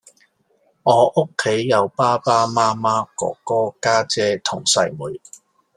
[0.81, 5.21] 我屋企有爸爸媽媽，哥哥，家姐同細妹